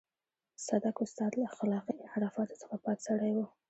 صدک 0.65 0.95
استاد 1.05 1.31
له 1.39 1.45
اخلاقي 1.51 1.95
انحرافاتو 2.03 2.59
څخه 2.61 2.75
پاک 2.85 2.97
سړی 3.07 3.31
و. 3.35 3.39